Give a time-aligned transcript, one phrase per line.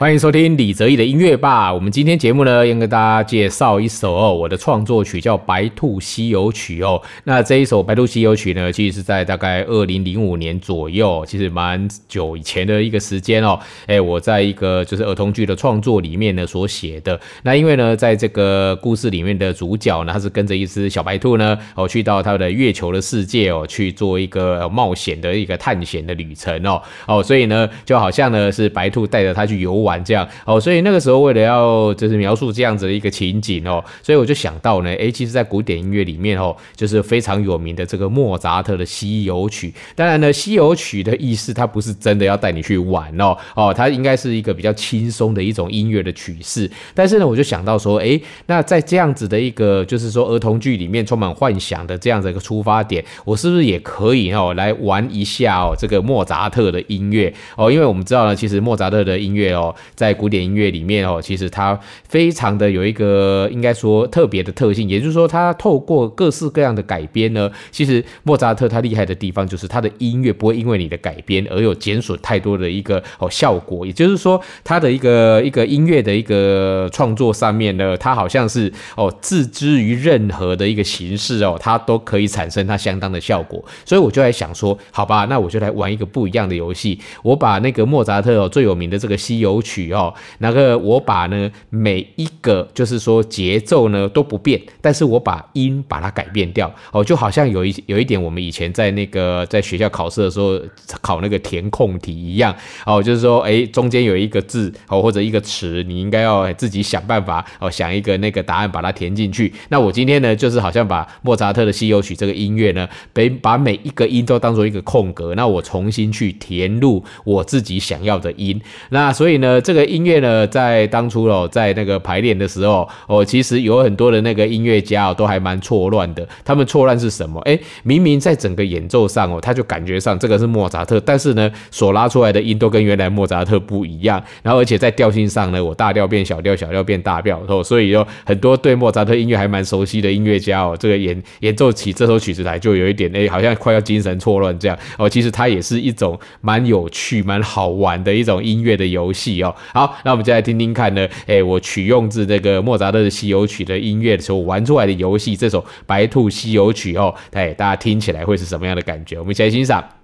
[0.00, 1.70] 欢迎收听李泽义的音乐吧。
[1.70, 7.02] 我们今天节目呢，要跟大家介绍一首哦，我的创作曲叫《白兔西游曲》哦。
[7.24, 13.60] 那这一首《白兔西游曲》呢，其实是在大概二零零五年左右，其实蛮久以前的一个时间哦。
[13.88, 17.20] 哎，我在一个就是儿童剧的创作里面呢所写的。
[17.42, 26.80] 那因为呢，在这个故事里面的主角呢，他是跟着一只小白兔呢，哦，去到他的月球的世界哦，去做一个冒险的一个探险的旅程哦。
[27.06, 29.89] 哦，所以呢，就好像呢是白兔带着他去游玩。
[29.90, 39.74] 玩这样哦，所以那个时候为了要就是描述这样子的一个情景哦，所以我就想到呢，诶，其实，在古典音乐里面哦，就是非常有名的这个莫扎特的西游曲。
[39.96, 46.70] 当然呢，西游曲的意思，它不是真的要带你去玩哦，哦，它应该是一个比较轻松的一种音乐的曲式。
[46.94, 57.72] 但是呢，我就想到说，诶，那在这样子的一个就是说儿童剧里面充满幻想的这样的一个出发点，我是不是也可以哦来玩一下哦这个莫扎特的音乐哦？
[57.72, 59.74] 因为我们知道呢，其实莫扎特的音乐哦。
[59.94, 61.78] 在古典音乐里面哦，其实它
[62.08, 89.69] 非常的有一个应该说特别的特性，也就是说，它透过各式各样的改编呢，其实莫扎特他厉害的地方就是他的音乐不会因为你的改编而有减损太多的一个哦效果，也就是说，他的一个一个音乐的一个创作上面呢，他好像是哦自知于任何的一个形式哦，它都可以产生它相当的效果，所以我就在想说，好吧，那我就来玩一个不一样的游戏，我把那个莫扎特哦最有名的这个西游曲。
[89.70, 100.60] 曲哦，那个我把呢每一个就是说节奏呢都不变，但是我把音把它改变掉哦，就好像有一有一点我们以前在那个在学校考试的时候
[101.00, 109.52] 考那个填空题一样哦，就是说哎中间有一个字哦或者一个词，你应该要自己想办法哦想一个那个答案把它填进去。
[109.68, 118.60] 那我今天呢就是好像把莫扎特的西游曲这个音乐呢，被把每一个音都当做一个空格，那我重新去填入我自己想要的音。
[118.88, 119.60] 那所以呢。
[119.60, 126.26] 这个音乐呢，在当初哦，在那个排练的时候哦，其实有很多的那个音乐家哦，都还蛮错乱的。
[126.44, 127.40] 他们错乱是什么？
[127.40, 134.22] 哎，明明在整个演奏上哦，他就感觉上这个是莫扎特，但是呢，所拉出来的音都跟原来莫扎特不一样。
[134.42, 145.08] 然后而且在调性上呢，我大调变小调，小调变大调哦，所以有很多对莫扎特音乐还蛮熟悉的音乐家哦，这个演演奏起这首曲子来就有一点哎，好像快要精神错乱这样哦。
[145.08, 149.54] 其实它也是一种蛮有趣、蛮好玩的一种音乐的游戏哦。
[149.72, 151.08] 好，那我们就来听听看呢。
[151.26, 159.18] 哎，我取用自是这个莫扎特的西游曲的音乐的时候玩出来的游戏，这首《白兔西游曲》哦，哎，大家听起来会是什么样的感觉？
[159.18, 159.99] 我们一起来欣赏。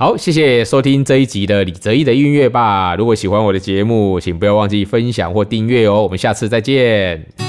[0.00, 2.94] 好，谢谢收听这一集的李泽毅的音乐吧。
[2.94, 6.04] 如果喜欢我的节目，请不要忘记分享或订阅哦。
[6.04, 7.47] 我们下次再见。